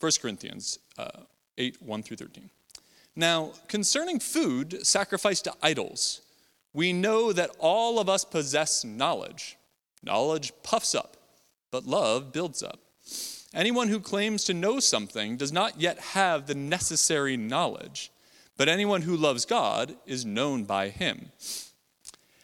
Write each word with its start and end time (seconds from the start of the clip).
1 0.00 0.12
Corinthians 0.20 0.78
uh, 0.98 1.20
8 1.58 1.82
1 1.82 2.02
through 2.02 2.16
13. 2.16 2.50
Now, 3.16 3.52
concerning 3.68 4.18
food 4.18 4.86
sacrificed 4.86 5.44
to 5.44 5.54
idols, 5.62 6.22
we 6.72 6.92
know 6.92 7.32
that 7.32 7.50
all 7.58 7.98
of 7.98 8.08
us 8.08 8.24
possess 8.24 8.84
knowledge. 8.84 9.56
Knowledge 10.02 10.52
puffs 10.62 10.94
up, 10.94 11.16
but 11.70 11.86
love 11.86 12.32
builds 12.32 12.62
up. 12.62 12.80
Anyone 13.52 13.88
who 13.88 14.00
claims 14.00 14.44
to 14.44 14.54
know 14.54 14.78
something 14.78 15.36
does 15.36 15.52
not 15.52 15.80
yet 15.80 15.98
have 15.98 16.46
the 16.46 16.54
necessary 16.54 17.36
knowledge, 17.36 18.12
but 18.56 18.68
anyone 18.68 19.02
who 19.02 19.16
loves 19.16 19.44
God 19.44 19.96
is 20.06 20.24
known 20.24 20.64
by 20.64 20.88
him. 20.88 21.32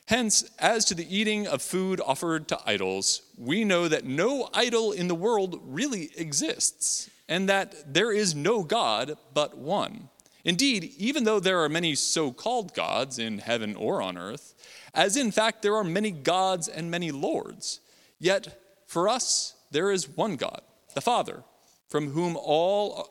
Hence, 0.09 0.51
as 0.59 0.85
to 0.87 0.95
the 0.95 1.17
eating 1.17 1.47
of 1.47 1.63
food 1.63 2.01
offered 2.05 2.49
to 2.49 2.61
idols, 2.67 3.23
we 3.37 3.65
know 3.65 3.89
that 3.89 4.05
no 4.05 4.49
idol 4.53 4.93
in 4.93 5.09
the 5.09 5.15
world 5.15 5.61
really 5.65 6.11
exists, 6.17 7.11
and 7.29 7.49
that 7.49 7.93
there 7.93 8.13
is 8.13 8.35
no 8.35 8.63
God 8.63 9.17
but 9.35 9.57
one. 9.57 10.09
Indeed, 10.45 10.95
even 10.97 11.25
though 11.25 11.41
there 11.41 11.65
are 11.65 11.69
many 11.69 11.97
so 11.97 12.31
called 12.31 12.73
gods 12.73 13.19
in 13.19 13.39
heaven 13.39 13.75
or 13.75 14.01
on 14.01 14.17
earth, 14.17 14.55
as 14.95 15.17
in 15.17 15.33
fact 15.33 15.61
there 15.63 15.75
are 15.75 15.83
many 15.83 16.13
gods 16.13 16.69
and 16.69 16.89
many 16.89 17.11
lords, 17.11 17.81
yet 18.21 18.61
for 18.87 19.09
us 19.09 19.57
there 19.73 19.91
is 19.91 20.09
one 20.09 20.37
God, 20.37 20.61
the 20.95 21.01
Father, 21.01 21.43
from 21.89 22.11
whom 22.11 22.37
all 22.37 23.11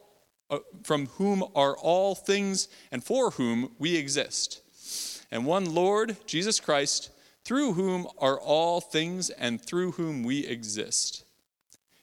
uh, 0.50 0.60
from 0.84 1.08
whom 1.08 1.44
are 1.56 1.76
all 1.76 2.14
things 2.14 2.70
and 2.92 3.04
for 3.04 3.32
whom 3.32 3.72
we 3.80 3.98
exist, 3.98 4.62
and 5.30 5.46
one 5.46 5.74
Lord, 5.74 6.16
Jesus 6.26 6.62
Christ, 6.62 7.10
through 7.44 7.74
whom 7.74 8.08
are 8.18 8.40
all 8.40 8.80
things 8.80 9.30
and 9.30 9.62
through 9.62 9.92
whom 9.94 10.24
we 10.24 10.46
exist. 10.46 11.25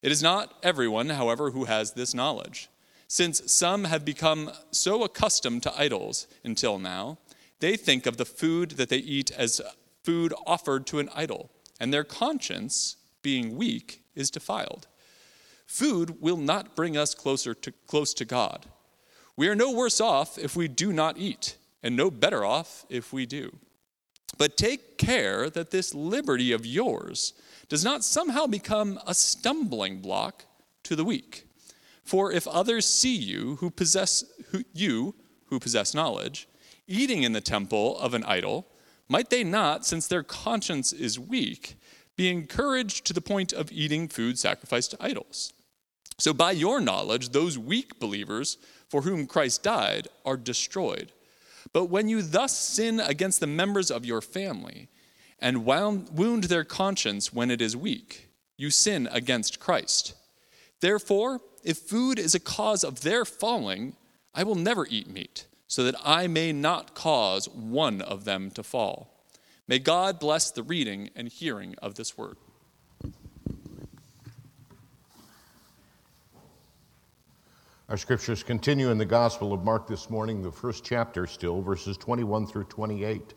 It 0.02 0.12
is 0.12 0.22
not 0.22 0.54
everyone, 0.62 1.10
however, 1.10 1.52
who 1.52 1.64
has 1.64 1.92
this 1.92 2.12
knowledge 2.14 2.68
since 3.12 3.52
some 3.52 3.84
have 3.84 4.06
become 4.06 4.50
so 4.70 5.04
accustomed 5.04 5.62
to 5.62 5.78
idols 5.78 6.26
until 6.42 6.78
now, 6.78 7.18
they 7.60 7.76
think 7.76 8.06
of 8.06 8.16
the 8.16 8.24
food 8.24 8.70
that 8.70 8.88
they 8.88 8.96
eat 8.96 9.30
as 9.30 9.60
food 10.02 10.32
offered 10.46 10.86
to 10.86 10.98
an 10.98 11.10
idol, 11.14 11.50
and 11.78 11.92
their 11.92 12.04
conscience, 12.04 12.96
being 13.20 13.54
weak, 13.54 14.02
is 14.14 14.30
defiled. 14.30 14.86
Food 15.66 16.22
will 16.22 16.38
not 16.38 16.74
bring 16.74 16.96
us 16.96 17.14
closer 17.14 17.52
to, 17.52 17.70
close 17.86 18.14
to 18.14 18.24
God. 18.24 18.64
We 19.36 19.46
are 19.48 19.54
no 19.54 19.70
worse 19.70 20.00
off 20.00 20.38
if 20.38 20.56
we 20.56 20.66
do 20.66 20.90
not 20.90 21.18
eat, 21.18 21.58
and 21.82 21.94
no 21.94 22.10
better 22.10 22.46
off 22.46 22.86
if 22.88 23.12
we 23.12 23.26
do. 23.26 23.58
But 24.38 24.56
take 24.56 24.98
care 24.98 25.50
that 25.50 25.70
this 25.70 25.94
liberty 25.94 26.52
of 26.52 26.66
yours 26.66 27.34
does 27.68 27.84
not 27.84 28.04
somehow 28.04 28.46
become 28.46 28.98
a 29.06 29.14
stumbling 29.14 30.00
block 30.00 30.44
to 30.84 30.96
the 30.96 31.04
weak. 31.04 31.46
For 32.04 32.32
if 32.32 32.46
others 32.48 32.86
see 32.86 33.14
you 33.14 33.56
who 33.56 33.70
possess 33.70 34.24
who, 34.50 34.64
you 34.72 35.14
who 35.46 35.60
possess 35.60 35.94
knowledge 35.94 36.48
eating 36.88 37.22
in 37.22 37.32
the 37.32 37.40
temple 37.40 37.98
of 37.98 38.12
an 38.12 38.24
idol, 38.24 38.66
might 39.08 39.30
they 39.30 39.44
not, 39.44 39.86
since 39.86 40.06
their 40.06 40.22
conscience 40.22 40.92
is 40.92 41.18
weak, 41.18 41.76
be 42.16 42.28
encouraged 42.28 43.06
to 43.06 43.12
the 43.12 43.20
point 43.20 43.52
of 43.52 43.70
eating 43.72 44.08
food 44.08 44.38
sacrificed 44.38 44.90
to 44.90 44.96
idols? 45.02 45.52
So 46.18 46.32
by 46.32 46.52
your 46.52 46.80
knowledge, 46.80 47.30
those 47.30 47.58
weak 47.58 47.98
believers 47.98 48.58
for 48.88 49.02
whom 49.02 49.26
Christ 49.26 49.62
died 49.62 50.08
are 50.24 50.36
destroyed. 50.36 51.12
But 51.72 51.86
when 51.86 52.08
you 52.08 52.22
thus 52.22 52.56
sin 52.56 53.00
against 53.00 53.40
the 53.40 53.46
members 53.46 53.90
of 53.90 54.04
your 54.04 54.20
family 54.20 54.88
and 55.38 55.64
wound 55.64 56.44
their 56.44 56.64
conscience 56.64 57.32
when 57.32 57.50
it 57.50 57.62
is 57.62 57.76
weak, 57.76 58.28
you 58.56 58.70
sin 58.70 59.08
against 59.10 59.58
Christ. 59.58 60.14
Therefore, 60.80 61.40
if 61.64 61.78
food 61.78 62.18
is 62.18 62.34
a 62.34 62.40
cause 62.40 62.84
of 62.84 63.00
their 63.00 63.24
falling, 63.24 63.96
I 64.34 64.44
will 64.44 64.54
never 64.54 64.86
eat 64.86 65.08
meat, 65.08 65.46
so 65.66 65.84
that 65.84 65.94
I 66.04 66.26
may 66.26 66.52
not 66.52 66.94
cause 66.94 67.48
one 67.48 68.02
of 68.02 68.24
them 68.24 68.50
to 68.52 68.62
fall. 68.62 69.26
May 69.66 69.78
God 69.78 70.20
bless 70.20 70.50
the 70.50 70.62
reading 70.62 71.10
and 71.16 71.28
hearing 71.28 71.74
of 71.80 71.94
this 71.94 72.18
word. 72.18 72.36
Our 77.88 77.96
scriptures 77.96 78.42
continue 78.42 78.90
in 78.90 78.98
the 78.98 79.04
Gospel 79.04 79.52
of 79.52 79.64
Mark 79.64 79.86
this 79.86 80.08
morning, 80.08 80.42
the 80.42 80.52
first 80.52 80.84
chapter 80.84 81.26
still, 81.26 81.60
verses 81.60 81.96
21 81.96 82.46
through 82.46 82.64
28. 82.64 83.34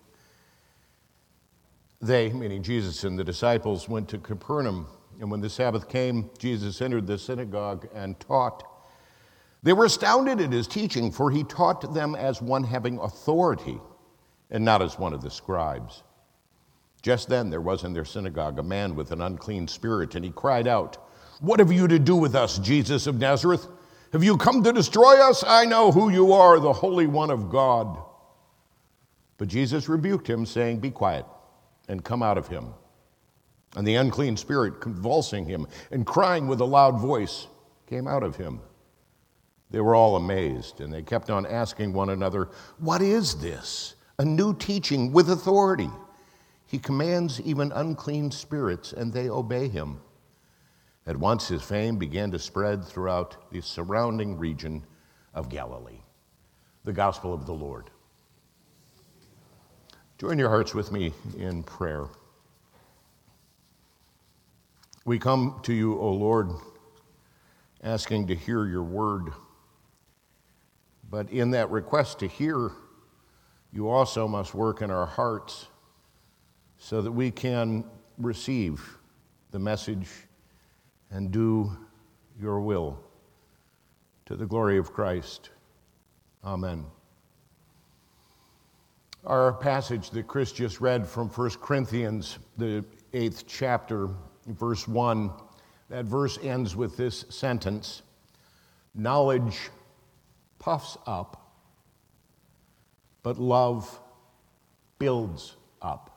They, 2.01 2.31
meaning 2.31 2.61
Jesus 2.63 3.03
and 3.03 3.17
the 3.17 3.23
disciples, 3.23 3.89
went 3.89 4.07
to 4.09 4.17
Capernaum 4.17 4.87
and 5.19 5.31
when 5.31 5.41
the 5.41 5.49
Sabbath 5.49 5.87
came, 5.87 6.29
Jesus 6.37 6.81
entered 6.81 7.07
the 7.07 7.17
synagogue 7.17 7.87
and 7.93 8.19
taught. 8.19 8.63
They 9.63 9.73
were 9.73 9.85
astounded 9.85 10.41
at 10.41 10.51
his 10.51 10.67
teaching, 10.67 11.11
for 11.11 11.31
he 11.31 11.43
taught 11.43 11.93
them 11.93 12.15
as 12.15 12.41
one 12.41 12.63
having 12.63 12.99
authority 12.99 13.79
and 14.51 14.63
not 14.63 14.81
as 14.81 14.99
one 14.99 15.13
of 15.13 15.21
the 15.21 15.31
scribes. 15.31 16.03
Just 17.01 17.29
then 17.29 17.49
there 17.49 17.61
was 17.61 17.83
in 17.83 17.93
their 17.93 18.05
synagogue 18.05 18.59
a 18.59 18.63
man 18.63 18.95
with 18.95 19.11
an 19.11 19.21
unclean 19.21 19.67
spirit, 19.67 20.15
and 20.15 20.25
he 20.25 20.31
cried 20.31 20.67
out, 20.67 20.97
What 21.39 21.59
have 21.59 21.71
you 21.71 21.87
to 21.87 21.99
do 21.99 22.15
with 22.15 22.35
us, 22.35 22.59
Jesus 22.59 23.07
of 23.07 23.19
Nazareth? 23.19 23.67
Have 24.13 24.23
you 24.23 24.37
come 24.37 24.63
to 24.63 24.71
destroy 24.71 25.19
us? 25.21 25.43
I 25.45 25.65
know 25.65 25.91
who 25.91 26.09
you 26.09 26.33
are, 26.33 26.59
the 26.59 26.73
Holy 26.73 27.07
One 27.07 27.29
of 27.29 27.49
God. 27.49 27.97
But 29.37 29.47
Jesus 29.47 29.89
rebuked 29.89 30.29
him, 30.29 30.45
saying, 30.45 30.79
Be 30.79 30.91
quiet 30.91 31.25
and 31.87 32.03
come 32.03 32.23
out 32.23 32.37
of 32.37 32.47
him. 32.47 32.73
And 33.75 33.85
the 33.85 33.95
unclean 33.95 34.37
spirit, 34.37 34.79
convulsing 34.79 35.45
him 35.45 35.67
and 35.91 36.05
crying 36.05 36.47
with 36.47 36.61
a 36.61 36.65
loud 36.65 36.99
voice, 36.99 37.47
came 37.87 38.07
out 38.07 38.23
of 38.23 38.35
him. 38.37 38.61
They 39.71 39.81
were 39.81 39.95
all 39.95 40.15
amazed, 40.15 40.79
and 40.79 40.93
they 40.93 41.01
kept 41.01 41.29
on 41.29 41.45
asking 41.45 41.91
one 41.91 42.09
another, 42.09 42.49
What 42.77 43.01
is 43.01 43.35
this? 43.35 43.95
A 44.19 44.23
new 44.23 44.55
teaching 44.55 45.11
with 45.11 45.29
authority. 45.29 45.89
He 46.67 46.79
commands 46.79 47.41
even 47.41 47.71
unclean 47.73 48.31
spirits, 48.31 48.93
and 48.93 49.11
they 49.11 49.29
obey 49.29 49.67
him. 49.67 49.99
At 51.07 51.17
once 51.17 51.47
his 51.47 51.61
fame 51.61 51.97
began 51.97 52.31
to 52.31 52.39
spread 52.39 52.83
throughout 52.83 53.51
the 53.51 53.61
surrounding 53.61 54.37
region 54.37 54.83
of 55.33 55.49
Galilee. 55.49 56.01
The 56.83 56.93
Gospel 56.93 57.33
of 57.33 57.45
the 57.45 57.53
Lord. 57.53 57.91
Join 60.17 60.39
your 60.39 60.49
hearts 60.49 60.73
with 60.73 60.91
me 60.91 61.13
in 61.37 61.61
prayer. 61.61 62.07
We 65.03 65.19
come 65.19 65.59
to 65.63 65.73
you, 65.73 65.99
O 65.99 66.11
Lord, 66.11 66.49
asking 67.83 68.27
to 68.27 68.35
hear 68.35 68.65
your 68.65 68.83
word. 68.83 69.31
But 71.07 71.29
in 71.29 71.51
that 71.51 71.69
request 71.69 72.17
to 72.19 72.27
hear, 72.27 72.71
you 73.71 73.89
also 73.89 74.27
must 74.27 74.55
work 74.55 74.81
in 74.81 74.89
our 74.89 75.05
hearts 75.05 75.67
so 76.79 77.03
that 77.03 77.11
we 77.11 77.29
can 77.29 77.83
receive 78.17 78.97
the 79.51 79.59
message 79.59 80.07
and 81.11 81.31
do 81.31 81.75
your 82.39 82.59
will. 82.59 82.99
To 84.25 84.35
the 84.35 84.45
glory 84.45 84.77
of 84.77 84.91
Christ. 84.91 85.51
Amen. 86.43 86.85
Our 89.25 89.53
passage 89.53 90.09
that 90.11 90.27
Chris 90.27 90.51
just 90.51 90.81
read 90.81 91.07
from 91.07 91.29
1 91.29 91.49
Corinthians, 91.61 92.37
the 92.57 92.83
eighth 93.13 93.45
chapter, 93.47 94.09
verse 94.47 94.87
1. 94.87 95.31
That 95.89 96.05
verse 96.05 96.37
ends 96.41 96.75
with 96.75 96.97
this 96.97 97.25
sentence 97.29 98.01
Knowledge 98.97 99.69
puffs 100.57 100.97
up, 101.05 101.51
but 103.23 103.37
love 103.37 103.99
builds 104.99 105.57
up. 105.81 106.14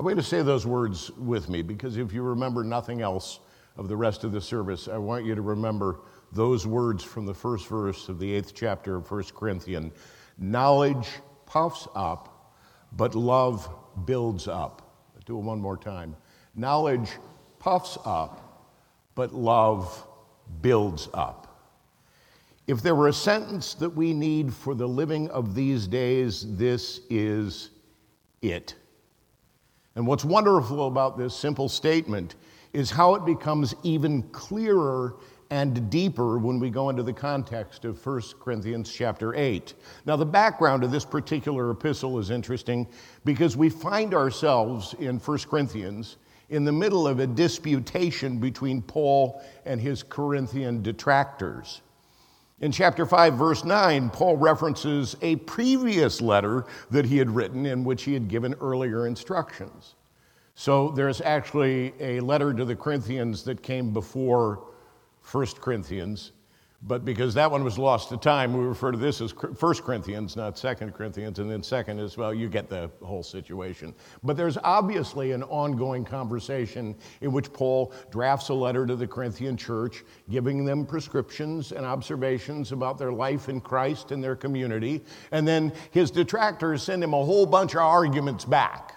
I 0.00 0.02
want 0.02 0.16
you 0.16 0.22
to 0.22 0.26
say 0.26 0.40
those 0.40 0.66
words 0.66 1.10
with 1.18 1.50
me 1.50 1.60
because 1.60 1.98
if 1.98 2.10
you 2.10 2.22
remember 2.22 2.64
nothing 2.64 3.02
else 3.02 3.40
of 3.76 3.86
the 3.86 3.96
rest 3.98 4.24
of 4.24 4.32
the 4.32 4.40
service, 4.40 4.88
I 4.88 4.96
want 4.96 5.26
you 5.26 5.34
to 5.34 5.42
remember 5.42 6.00
those 6.32 6.66
words 6.66 7.04
from 7.04 7.26
the 7.26 7.34
first 7.34 7.68
verse 7.68 8.08
of 8.08 8.18
the 8.18 8.32
eighth 8.32 8.54
chapter 8.54 8.96
of 8.96 9.10
1 9.10 9.24
Corinthians. 9.36 9.92
Knowledge 10.38 11.06
puffs 11.44 11.86
up, 11.94 12.54
but 12.92 13.14
love 13.14 13.68
builds 14.06 14.48
up. 14.48 14.96
I'll 15.14 15.22
do 15.26 15.36
it 15.36 15.42
one 15.42 15.60
more 15.60 15.76
time. 15.76 16.16
Knowledge 16.54 17.10
puffs 17.58 17.98
up, 18.06 18.72
but 19.14 19.34
love 19.34 20.06
builds 20.62 21.10
up. 21.12 21.76
If 22.66 22.80
there 22.80 22.94
were 22.94 23.08
a 23.08 23.12
sentence 23.12 23.74
that 23.74 23.90
we 23.90 24.14
need 24.14 24.54
for 24.54 24.74
the 24.74 24.88
living 24.88 25.28
of 25.28 25.54
these 25.54 25.86
days, 25.86 26.56
this 26.56 27.02
is 27.10 27.68
it. 28.40 28.76
And 30.00 30.06
what's 30.06 30.24
wonderful 30.24 30.86
about 30.86 31.18
this 31.18 31.36
simple 31.36 31.68
statement 31.68 32.36
is 32.72 32.90
how 32.90 33.16
it 33.16 33.26
becomes 33.26 33.74
even 33.82 34.22
clearer 34.32 35.16
and 35.50 35.90
deeper 35.90 36.38
when 36.38 36.58
we 36.58 36.70
go 36.70 36.88
into 36.88 37.02
the 37.02 37.12
context 37.12 37.84
of 37.84 38.02
1 38.06 38.22
Corinthians 38.40 38.90
chapter 38.90 39.34
8. 39.34 39.74
Now, 40.06 40.16
the 40.16 40.24
background 40.24 40.84
of 40.84 40.90
this 40.90 41.04
particular 41.04 41.70
epistle 41.70 42.18
is 42.18 42.30
interesting 42.30 42.86
because 43.26 43.58
we 43.58 43.68
find 43.68 44.14
ourselves 44.14 44.94
in 45.00 45.18
1 45.18 45.38
Corinthians 45.40 46.16
in 46.48 46.64
the 46.64 46.72
middle 46.72 47.06
of 47.06 47.20
a 47.20 47.26
disputation 47.26 48.38
between 48.38 48.80
Paul 48.80 49.42
and 49.66 49.78
his 49.78 50.02
Corinthian 50.02 50.80
detractors. 50.82 51.82
In 52.60 52.70
chapter 52.70 53.06
5, 53.06 53.34
verse 53.34 53.64
9, 53.64 54.10
Paul 54.10 54.36
references 54.36 55.16
a 55.22 55.36
previous 55.36 56.20
letter 56.20 56.66
that 56.90 57.06
he 57.06 57.16
had 57.16 57.30
written 57.30 57.64
in 57.64 57.84
which 57.84 58.02
he 58.02 58.12
had 58.12 58.28
given 58.28 58.54
earlier 58.60 59.06
instructions. 59.06 59.94
So 60.54 60.90
there's 60.90 61.22
actually 61.22 61.94
a 62.00 62.20
letter 62.20 62.52
to 62.52 62.66
the 62.66 62.76
Corinthians 62.76 63.44
that 63.44 63.62
came 63.62 63.94
before 63.94 64.68
1 65.32 65.46
Corinthians, 65.58 66.32
but 66.82 67.04
because 67.04 67.34
that 67.34 67.50
one 67.50 67.62
was 67.62 67.78
lost 67.78 68.08
to 68.08 68.16
time, 68.16 68.54
we 68.54 68.64
refer 68.64 68.90
to 68.90 68.96
this 68.96 69.20
as 69.20 69.32
1 69.32 69.74
Corinthians, 69.82 70.34
not 70.34 70.56
2 70.56 70.74
Corinthians, 70.92 71.38
and 71.38 71.50
then 71.50 71.62
second 71.62 71.98
as 71.98 72.16
well, 72.16 72.32
you 72.32 72.48
get 72.48 72.70
the 72.70 72.90
whole 73.02 73.22
situation. 73.22 73.94
But 74.22 74.38
there's 74.38 74.56
obviously 74.64 75.32
an 75.32 75.42
ongoing 75.42 76.06
conversation 76.06 76.96
in 77.20 77.32
which 77.32 77.52
Paul 77.52 77.92
drafts 78.10 78.48
a 78.48 78.54
letter 78.54 78.86
to 78.86 78.96
the 78.96 79.06
Corinthian 79.06 79.58
church, 79.58 80.04
giving 80.30 80.64
them 80.64 80.86
prescriptions 80.86 81.72
and 81.72 81.84
observations 81.84 82.72
about 82.72 82.96
their 82.96 83.12
life 83.12 83.50
in 83.50 83.60
Christ 83.60 84.10
and 84.10 84.24
their 84.24 84.36
community. 84.36 85.02
And 85.32 85.46
then 85.46 85.74
his 85.90 86.10
detractors 86.10 86.82
send 86.82 87.04
him 87.04 87.12
a 87.12 87.22
whole 87.22 87.44
bunch 87.44 87.74
of 87.74 87.82
arguments 87.82 88.46
back, 88.46 88.94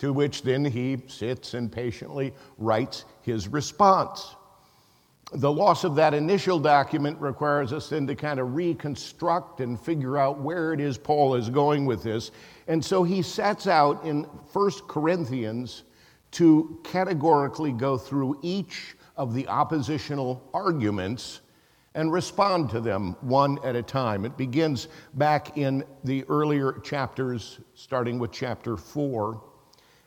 to 0.00 0.12
which 0.12 0.42
then 0.42 0.62
he 0.62 0.98
sits 1.06 1.54
and 1.54 1.72
patiently 1.72 2.34
writes 2.58 3.06
his 3.22 3.48
response 3.48 4.36
the 5.32 5.52
loss 5.52 5.84
of 5.84 5.94
that 5.96 6.14
initial 6.14 6.58
document 6.58 7.20
requires 7.20 7.72
us 7.72 7.90
then 7.90 8.06
to 8.06 8.14
kind 8.14 8.40
of 8.40 8.54
reconstruct 8.54 9.60
and 9.60 9.78
figure 9.78 10.16
out 10.16 10.40
where 10.40 10.72
it 10.72 10.80
is 10.80 10.96
Paul 10.96 11.34
is 11.34 11.50
going 11.50 11.84
with 11.84 12.02
this. 12.02 12.30
And 12.66 12.82
so 12.82 13.02
he 13.02 13.20
sets 13.20 13.66
out 13.66 14.04
in 14.04 14.24
1 14.24 14.70
Corinthians 14.88 15.84
to 16.30 16.80
categorically 16.84 17.72
go 17.72 17.98
through 17.98 18.38
each 18.42 18.96
of 19.16 19.34
the 19.34 19.46
oppositional 19.48 20.48
arguments 20.54 21.40
and 21.94 22.12
respond 22.12 22.70
to 22.70 22.80
them 22.80 23.16
one 23.20 23.58
at 23.64 23.74
a 23.74 23.82
time. 23.82 24.24
It 24.24 24.36
begins 24.36 24.88
back 25.14 25.58
in 25.58 25.84
the 26.04 26.24
earlier 26.28 26.72
chapters, 26.84 27.58
starting 27.74 28.18
with 28.18 28.30
chapter 28.30 28.76
4. 28.76 29.42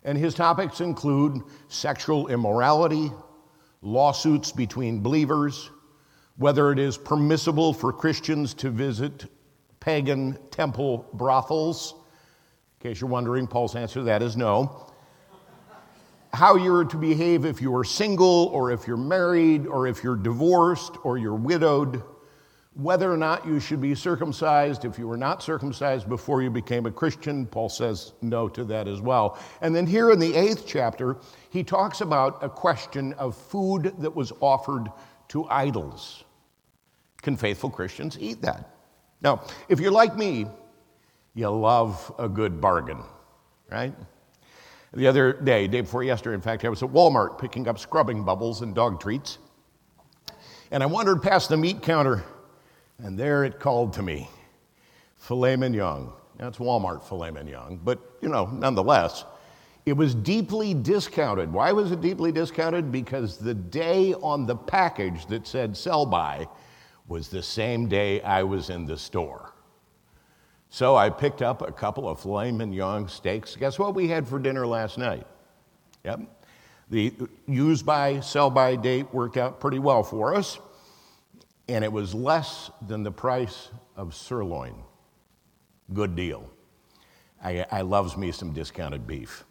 And 0.03 0.17
his 0.17 0.33
topics 0.33 0.81
include 0.81 1.41
sexual 1.67 2.27
immorality, 2.27 3.12
lawsuits 3.81 4.51
between 4.51 5.01
believers, 5.01 5.69
whether 6.37 6.71
it 6.71 6.79
is 6.79 6.97
permissible 6.97 7.73
for 7.73 7.91
Christians 7.91 8.53
to 8.55 8.69
visit 8.69 9.25
pagan 9.79 10.37
temple 10.51 11.09
brothels. 11.13 11.95
In 12.79 12.89
case 12.89 13.01
you're 13.01 13.09
wondering, 13.09 13.47
Paul's 13.47 13.75
answer 13.75 13.99
to 13.99 14.03
that 14.03 14.21
is 14.21 14.37
no. 14.37 14.87
How 16.33 16.55
you're 16.55 16.85
to 16.85 16.97
behave 16.97 17.45
if 17.45 17.61
you 17.61 17.75
are 17.75 17.83
single, 17.83 18.45
or 18.53 18.71
if 18.71 18.87
you're 18.87 18.95
married, 18.97 19.67
or 19.67 19.87
if 19.87 20.03
you're 20.03 20.15
divorced, 20.15 20.93
or 21.03 21.17
you're 21.17 21.35
widowed 21.35 22.03
whether 22.73 23.12
or 23.12 23.18
not 23.18 23.45
you 23.45 23.59
should 23.59 23.81
be 23.81 23.94
circumcised. 23.94 24.85
If 24.85 24.97
you 24.97 25.07
were 25.07 25.18
not 25.18 25.44
circumcised 25.44 26.07
before 26.07 26.41
you 26.41 26.50
became 26.50 26.85
a 26.85 26.91
Christian, 26.91 27.45
Paul 27.45 27.69
says 27.69 28.13
no 28.21 28.47
to 28.50 28.63
that 28.65 28.88
as 28.88 29.01
well. 29.01 29.38
And 29.62 29.75
then 29.75 29.85
here 29.85 30.12
in 30.12 30.19
the 30.19 30.33
eighth 30.33 30.65
chapter, 30.65 31.18
he 31.50 31.63
talks 31.63 32.01
about 32.01 32.41
a 32.41 32.50
question 32.50 33.13
of 33.13 33.35
food 33.35 33.94
that 34.00 34.15
was 34.15 34.31
offered 34.39 34.89
to 35.29 35.45
idols. 35.50 36.23
Can 37.21 37.35
faithful 37.35 37.69
Christians 37.69 38.18
eat 38.19 38.41
that? 38.41 38.69
Now, 39.21 39.44
if 39.67 39.79
you're 39.79 39.91
like 39.91 40.15
me, 40.15 40.47
you 41.35 41.50
love 41.50 42.13
a 42.17 42.27
good 42.27 42.59
bargain, 42.59 43.03
right? 43.69 43.94
The 44.94 45.07
other 45.07 45.33
day, 45.33 45.67
day 45.67 45.81
before 45.81 46.03
yesterday, 46.03 46.35
in 46.35 46.41
fact, 46.41 46.65
I 46.65 46.69
was 46.69 46.83
at 46.83 46.89
Walmart 46.89 47.38
picking 47.38 47.67
up 47.67 47.79
scrubbing 47.79 48.24
bubbles 48.24 48.62
and 48.62 48.74
dog 48.74 49.00
treats. 49.00 49.38
And 50.71 50.81
I 50.81 50.85
wandered 50.85 51.21
past 51.21 51.50
the 51.50 51.57
meat 51.57 51.81
counter 51.81 52.24
and 53.03 53.18
there 53.18 53.44
it 53.44 53.59
called 53.59 53.94
to 53.94 54.01
me 54.01 54.30
filet 55.18 55.56
mignon. 55.56 56.09
It's 56.39 56.57
Walmart 56.57 57.03
filet 57.03 57.31
mignon, 57.31 57.80
but 57.83 58.00
you 58.21 58.30
know, 58.30 58.45
nonetheless, 58.48 59.25
it 59.86 59.94
was 59.94 60.15
deeply 60.15 60.74
discounted. 60.74 61.51
Why 61.51 61.71
was 61.71 61.92
it 61.92 62.01
deeply 62.01 62.31
discounted? 62.31 62.92
Because 62.92 63.38
the 63.38 63.53
day 63.53 64.13
on 64.15 64.45
the 64.45 64.56
package 64.56 65.25
that 65.27 65.48
said 65.48 65.75
sell 65.77 66.06
by 66.06 66.48
was 67.07 67.30
the 67.30 67.44
same 67.44 67.88
day 67.88 68.21
I 68.21 68.44
was 68.44 68.69
in 68.69 68.86
the 68.86 68.98
store. 68.98 69.53
So 70.69 70.95
I 70.95 71.09
picked 71.09 71.42
up 71.42 71.62
a 71.62 71.71
couple 71.71 72.07
of 72.07 72.19
filet 72.21 72.51
mignon 72.51 73.07
steaks. 73.07 73.56
Guess 73.56 73.77
what 73.77 73.94
we 73.94 74.07
had 74.07 74.27
for 74.27 74.39
dinner 74.39 74.65
last 74.65 74.98
night? 74.98 75.27
Yep. 76.06 76.21
The 76.89 77.13
use 77.48 77.83
by, 77.83 78.19
sell 78.21 78.50
by 78.50 78.75
date 78.75 79.13
worked 79.13 79.38
out 79.38 79.59
pretty 79.59 79.80
well 79.80 80.03
for 80.03 80.33
us 80.33 80.59
and 81.67 81.83
it 81.83 81.91
was 81.91 82.13
less 82.13 82.71
than 82.87 83.03
the 83.03 83.11
price 83.11 83.69
of 83.95 84.15
sirloin. 84.15 84.75
Good 85.93 86.15
deal. 86.15 86.49
I, 87.43 87.65
I 87.71 87.81
loves 87.81 88.17
me 88.17 88.31
some 88.31 88.53
discounted 88.53 89.07
beef. 89.07 89.43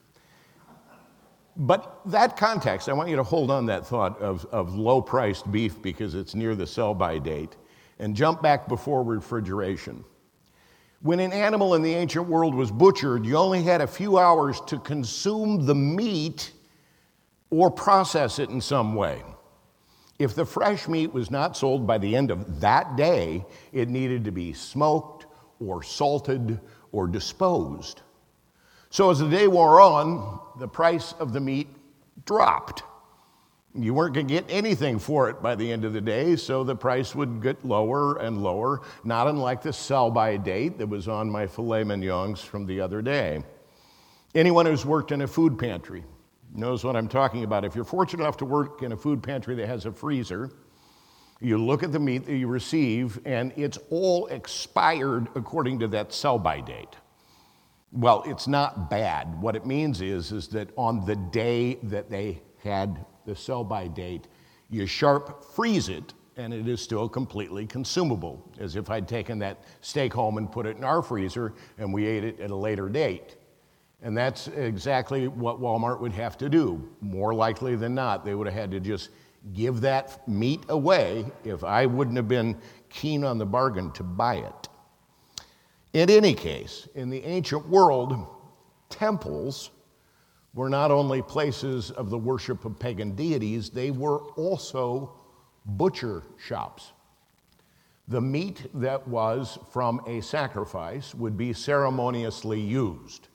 But 1.57 2.01
that 2.07 2.37
context, 2.37 2.89
I 2.89 2.93
want 2.93 3.11
you 3.11 3.17
to 3.17 3.23
hold 3.23 3.51
on 3.51 3.67
that 3.67 3.87
thought 3.87 4.21
of, 4.21 4.47
of 4.47 4.75
low 4.75 5.03
priced 5.03 5.51
beef 5.51 5.83
because 5.83 6.15
it's 6.15 6.35
near 6.35 6.55
the 6.55 6.67
sell 6.67 6.95
by 6.95 7.19
date 7.19 7.57
and 7.99 8.15
jump 8.17 8.41
back 8.41 8.69
before 8.69 9.03
refrigeration. 9.03 10.05
When 11.03 11.21
an 11.21 11.33
animal 11.33 11.75
in 11.75 11.83
the 11.83 11.93
ancient 11.93 12.27
world 12.27 12.55
was 12.55 12.71
butchered, 12.71 13.27
you 13.27 13.37
only 13.37 13.63
had 13.63 13.81
a 13.81 13.87
few 13.87 14.19
hours 14.19 14.61
to 14.67 14.79
consume 14.79 15.67
the 15.67 15.75
meat 15.75 16.53
or 17.51 17.71
process 17.71 18.39
it 18.39 18.51
in 18.51 18.61
some 18.61 18.95
way. 18.95 19.23
If 20.21 20.35
the 20.35 20.45
fresh 20.45 20.87
meat 20.87 21.15
was 21.15 21.31
not 21.31 21.57
sold 21.57 21.87
by 21.87 21.97
the 21.97 22.15
end 22.15 22.31
of 22.31 22.61
that 22.61 22.95
day, 22.95 23.43
it 23.73 23.89
needed 23.89 24.27
to 24.27 24.31
be 24.31 24.53
smoked 24.53 25.25
or 25.59 25.83
salted 25.83 26.61
or 26.93 27.07
disposed. 27.07 28.03
So 28.91 29.11
as 29.11 29.21
the 29.21 29.31
day 29.31 29.49
wore 29.49 29.81
on, 29.81 30.39
the 30.59 30.69
price 30.69 31.15
of 31.15 31.33
the 31.33 31.41
meat 31.41 31.69
dropped. 32.27 32.83
You 33.75 33.95
weren't 33.95 34.13
going 34.13 34.29
to 34.29 34.35
get 34.35 34.45
anything 34.51 34.99
for 34.99 35.31
it 35.31 35.41
by 35.41 35.55
the 35.55 35.73
end 35.73 35.87
of 35.87 35.95
the 35.95 36.03
day, 36.03 36.37
so 36.37 36.65
the 36.65 36.77
price 36.77 37.15
would 37.15 37.41
get 37.41 37.65
lower 37.65 38.19
and 38.19 38.43
lower, 38.43 38.83
not 39.05 39.27
unlike 39.27 39.63
the 39.63 39.73
sell 39.73 40.11
by 40.11 40.37
date 40.37 40.77
that 40.77 40.87
was 40.87 41.09
on 41.09 41.31
my 41.31 41.47
filet 41.47 41.83
mignons 41.83 42.43
from 42.43 42.67
the 42.67 42.79
other 42.79 43.01
day. 43.01 43.43
Anyone 44.35 44.67
who's 44.67 44.85
worked 44.85 45.13
in 45.13 45.23
a 45.23 45.27
food 45.27 45.59
pantry 45.59 46.05
knows 46.55 46.85
what 46.85 46.97
I'm 46.97 47.09
talking 47.09 47.45
about. 47.45 47.65
If 47.65 47.75
you're 47.75 47.85
fortunate 47.85 48.23
enough 48.23 48.37
to 48.39 48.45
work 48.45 48.83
in 48.83 48.93
a 48.93 48.97
food 48.97 49.23
pantry 49.23 49.55
that 49.57 49.67
has 49.67 49.87
a 49.87 49.93
freezer, 49.93 50.51
you 51.41 51.57
look 51.59 51.83
at 51.83 51.93
the 51.93 51.99
meat 51.99 52.27
that 52.27 52.37
you 52.37 52.49
receive, 52.49 53.19
and 53.25 53.53
it's 53.57 53.79
all 53.89 54.27
expired 54.27 55.29
according 55.35 55.79
to 55.81 55.89
that 55.89 56.13
sell 56.13 56.39
by 56.39 56.61
date. 56.61 56.97
Well, 57.93 58.23
it's 58.27 58.47
not 58.47 58.91
bad. 58.91 59.41
What 59.41 59.57
it 59.57 59.67
means 59.67 60.01
is, 60.01 60.33
is 60.33 60.49
that 60.49 60.69
on 60.77 61.05
the 61.07 61.17
day 61.17 61.77
that 61.85 62.11
they 62.11 62.43
had 62.63 63.05
the 63.27 63.35
sell 63.35 63.65
by 63.65 63.89
date, 63.89 64.29
you 64.69 64.87
sharp 64.87 65.45
freeze 65.55 65.89
it, 65.89 66.15
and 66.37 66.55
it 66.55 66.69
is 66.69 66.81
still 66.81 67.09
completely 67.09 67.67
consumable, 67.67 68.49
as 68.59 68.77
if 68.77 68.91
I'd 68.91 69.09
taken 69.09 69.39
that 69.41 69.65
steak 69.81 70.13
home 70.13 70.39
and 70.39 70.51
put 70.51 70.67
it 70.67 70.77
in 70.77 70.85
our 70.85 71.03
freezer 71.03 71.55
and 71.79 71.93
we 71.93 72.07
ate 72.07 72.25
it 72.25 72.39
at 72.41 72.51
a 72.51 72.55
later 72.55 72.89
date. 72.89 73.37
And 74.03 74.17
that's 74.17 74.49
exactly 74.49 75.29
what 75.29 75.61
Walmart 75.61 76.01
would 76.01 76.13
have 76.13 76.39
to 76.39 76.49
do. 76.49 76.89
More 77.01 77.35
likely 77.35 77.77
than 77.77 77.95
not, 77.95 78.25
they 78.25 78.35
would 78.35 78.47
have 78.47 78.57
had 78.57 78.71
to 78.71 78.81
just 78.81 79.11
give 79.53 79.81
that 79.83 80.27
meat 80.29 80.63
away 80.69 81.27
if 81.45 81.65
I 81.65 81.87
wouldn't 81.87 82.17
have 82.17 82.29
been 82.29 82.57
keen 82.89 83.25
on 83.25 83.39
the 83.39 83.47
bargain 83.47 83.93
to 83.93 84.03
buy 84.03 84.37
it. 84.37 84.69
In 85.93 86.09
any 86.09 86.35
case, 86.35 86.89
in 86.95 87.11
the 87.11 87.23
ancient 87.25 87.69
world, 87.69 88.15
temples 88.89 89.71
were 90.55 90.69
not 90.69 90.91
only 90.91 91.23
places 91.23 91.91
of 91.93 92.11
the 92.11 92.19
worship 92.19 92.65
of 92.65 92.79
pagan 92.79 93.15
deities, 93.15 93.71
they 93.71 93.91
were 93.91 94.19
also 94.35 95.15
butcher 95.65 96.23
shops. 96.39 96.93
The 98.09 98.21
meat 98.21 98.69
that 98.75 99.07
was 99.07 99.59
from 99.71 100.01
a 100.07 100.21
sacrifice 100.21 101.15
would 101.15 101.37
be 101.37 101.53
ceremoniously 101.53 102.61
used. 102.61 103.29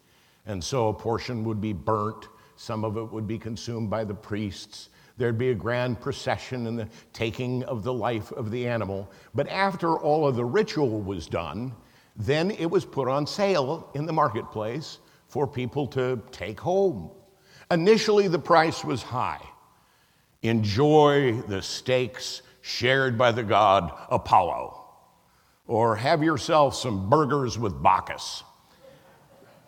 And 0.46 0.64
so 0.64 0.90
a 0.90 0.94
portion 0.94 1.44
would 1.44 1.60
be 1.60 1.74
burnt, 1.74 2.28
some 2.56 2.84
of 2.84 2.98
it 2.98 3.12
would 3.12 3.28
be 3.28 3.38
consumed 3.38 3.90
by 3.90 4.04
the 4.04 4.14
priests. 4.14 4.90
There'd 5.18 5.38
be 5.38 5.50
a 5.50 5.56
grand 5.56 6.02
procession 6.02 6.68
and 6.68 6.78
the 6.78 6.90
taking 7.14 7.64
of 7.64 7.84
the 7.84 7.94
life 7.94 8.32
of 8.34 8.52
the 8.52 8.68
animal. 8.68 9.10
But 9.34 9.48
after 9.50 9.98
all 9.98 10.28
of 10.28 10.36
the 10.36 10.46
ritual 10.46 11.02
was 11.02 11.28
done, 11.28 11.74
then 12.16 12.52
it 12.52 12.70
was 12.70 12.86
put 12.86 13.08
on 13.08 13.26
sale 13.26 13.90
in 13.94 14.06
the 14.06 14.14
marketplace 14.14 15.00
for 15.28 15.48
people 15.48 15.88
to 15.88 16.22
take 16.32 16.60
home. 16.60 17.12
Initially, 17.72 18.28
the 18.28 18.40
price 18.40 18.84
was 18.84 19.02
high. 19.02 19.42
Enjoy 20.44 21.42
the 21.48 21.62
steaks 21.62 22.42
shared 22.62 23.18
by 23.18 23.32
the 23.32 23.44
god 23.44 23.92
Apollo, 24.10 24.86
or 25.68 25.96
have 25.96 26.24
yourself 26.24 26.76
some 26.76 27.10
burgers 27.10 27.58
with 27.58 27.82
Bacchus. 27.82 28.44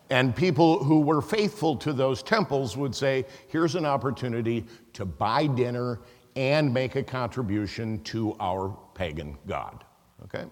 And 0.09 0.35
people 0.35 0.83
who 0.83 1.01
were 1.01 1.21
faithful 1.21 1.75
to 1.77 1.91
those 1.91 2.23
temples 2.23 2.77
would 2.77 2.95
say, 2.95 3.25
here's 3.49 3.75
an 3.75 3.85
opportunity 3.85 4.65
to 4.93 5.05
buy 5.05 5.47
dinner 5.47 5.99
and 6.35 6.73
make 6.73 6.95
a 6.95 7.03
contribution 7.03 8.01
to 8.03 8.35
our 8.39 8.77
pagan 8.93 9.37
god. 9.47 9.83
Okay? 10.23 10.45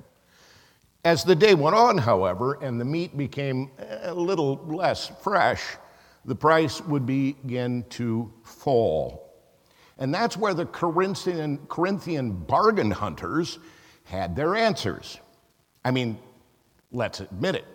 As 1.05 1.23
the 1.23 1.35
day 1.35 1.53
went 1.53 1.75
on, 1.75 1.97
however, 1.97 2.57
and 2.61 2.81
the 2.81 2.85
meat 2.85 3.15
became 3.15 3.71
a 4.03 4.13
little 4.13 4.59
less 4.65 5.11
fresh, 5.21 5.63
the 6.25 6.35
price 6.35 6.81
would 6.81 7.05
begin 7.05 7.85
to 7.91 8.33
fall. 8.43 9.21
And 9.99 10.13
that's 10.13 10.35
where 10.35 10.53
the 10.53 10.65
Corinthian, 10.65 11.59
Corinthian 11.69 12.31
bargain 12.31 12.91
hunters 12.91 13.59
had 14.03 14.35
their 14.35 14.55
answers. 14.55 15.19
I 15.85 15.91
mean, 15.91 16.17
let's 16.91 17.21
admit 17.21 17.55
it 17.55 17.65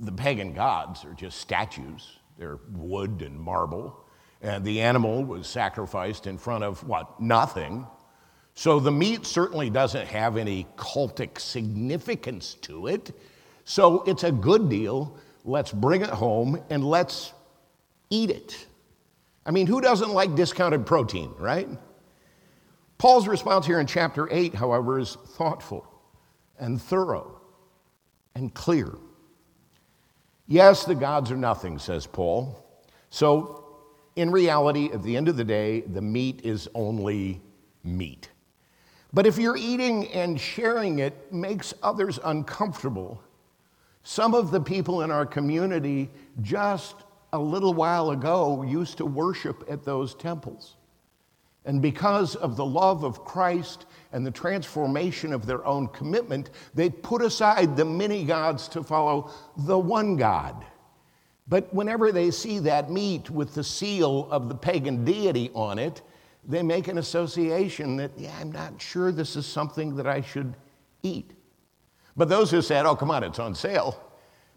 the 0.00 0.12
pagan 0.12 0.52
gods 0.52 1.04
are 1.04 1.14
just 1.14 1.40
statues, 1.40 2.18
they're 2.38 2.58
wood 2.72 3.22
and 3.22 3.38
marble. 3.38 4.04
And 4.40 4.64
the 4.64 4.82
animal 4.82 5.24
was 5.24 5.48
sacrificed 5.48 6.28
in 6.28 6.38
front 6.38 6.62
of 6.62 6.86
what? 6.86 7.20
Nothing. 7.20 7.86
So 8.54 8.78
the 8.78 8.92
meat 8.92 9.26
certainly 9.26 9.68
doesn't 9.68 10.06
have 10.06 10.36
any 10.36 10.66
cultic 10.76 11.40
significance 11.40 12.54
to 12.62 12.86
it. 12.86 13.10
So 13.64 14.02
it's 14.04 14.22
a 14.22 14.30
good 14.30 14.68
deal. 14.68 15.18
Let's 15.44 15.72
bring 15.72 16.02
it 16.02 16.10
home 16.10 16.62
and 16.70 16.84
let's 16.84 17.32
eat 18.10 18.30
it. 18.30 18.66
I 19.44 19.50
mean, 19.50 19.66
who 19.66 19.80
doesn't 19.80 20.10
like 20.10 20.34
discounted 20.34 20.86
protein, 20.86 21.32
right? 21.38 21.68
Paul's 22.98 23.28
response 23.28 23.66
here 23.66 23.80
in 23.80 23.86
chapter 23.86 24.28
8, 24.30 24.54
however, 24.54 24.98
is 24.98 25.16
thoughtful 25.36 25.86
and 26.58 26.80
thorough 26.80 27.40
and 28.34 28.52
clear. 28.52 28.92
Yes, 30.50 30.84
the 30.84 30.94
gods 30.94 31.30
are 31.30 31.36
nothing, 31.36 31.78
says 31.78 32.06
Paul. 32.06 32.64
So, 33.10 33.66
in 34.16 34.30
reality, 34.30 34.90
at 34.92 35.02
the 35.02 35.14
end 35.14 35.28
of 35.28 35.36
the 35.36 35.44
day, 35.44 35.82
the 35.82 36.00
meat 36.00 36.40
is 36.42 36.68
only 36.74 37.42
meat. 37.84 38.30
But 39.12 39.26
if 39.26 39.38
you're 39.38 39.58
eating 39.58 40.08
and 40.08 40.40
sharing 40.40 41.00
it 41.00 41.32
makes 41.32 41.74
others 41.82 42.18
uncomfortable, 42.24 43.22
some 44.02 44.34
of 44.34 44.50
the 44.50 44.60
people 44.60 45.02
in 45.02 45.10
our 45.10 45.26
community 45.26 46.10
just 46.40 46.96
a 47.34 47.38
little 47.38 47.74
while 47.74 48.10
ago 48.10 48.62
used 48.62 48.96
to 48.98 49.04
worship 49.04 49.64
at 49.70 49.84
those 49.84 50.14
temples. 50.14 50.76
And 51.66 51.82
because 51.82 52.36
of 52.36 52.56
the 52.56 52.64
love 52.64 53.04
of 53.04 53.22
Christ 53.22 53.84
and 54.12 54.26
the 54.26 54.30
transformation 54.30 55.32
of 55.32 55.46
their 55.46 55.64
own 55.66 55.88
commitment, 55.88 56.50
they 56.74 56.88
put 56.88 57.22
aside 57.22 57.76
the 57.76 57.84
many 57.84 58.24
gods 58.24 58.68
to 58.68 58.82
follow 58.82 59.30
the 59.56 59.78
one 59.78 60.16
God. 60.16 60.64
But 61.46 61.72
whenever 61.72 62.12
they 62.12 62.30
see 62.30 62.58
that 62.60 62.90
meat 62.90 63.30
with 63.30 63.54
the 63.54 63.64
seal 63.64 64.28
of 64.30 64.48
the 64.48 64.54
pagan 64.54 65.04
deity 65.04 65.50
on 65.54 65.78
it, 65.78 66.02
they 66.46 66.62
make 66.62 66.88
an 66.88 66.98
association 66.98 67.96
that, 67.96 68.12
yeah, 68.16 68.34
I'm 68.40 68.52
not 68.52 68.80
sure 68.80 69.12
this 69.12 69.36
is 69.36 69.46
something 69.46 69.96
that 69.96 70.06
I 70.06 70.20
should 70.20 70.54
eat. 71.02 71.32
But 72.16 72.28
those 72.28 72.50
who 72.50 72.62
said, 72.62 72.86
oh, 72.86 72.96
come 72.96 73.10
on, 73.10 73.22
it's 73.22 73.38
on 73.38 73.54
sale, 73.54 74.02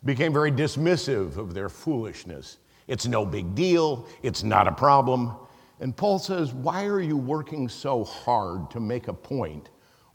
became 0.04 0.34
very 0.34 0.52
dismissive 0.52 1.38
of 1.38 1.54
their 1.54 1.70
foolishness. 1.70 2.58
It's 2.88 3.06
no 3.08 3.26
big 3.26 3.56
deal, 3.56 4.08
it's 4.24 4.44
not 4.44 4.68
a 4.68 4.72
problem. 4.72 5.36
And 5.82 5.98
Paul 5.98 6.20
says, 6.20 6.54
Why 6.54 6.86
are 6.86 7.02
you 7.02 7.18
working 7.18 7.68
so 7.68 8.04
hard 8.04 8.70
to 8.70 8.80
make 8.80 9.08
a 9.08 9.14
point 9.14 9.70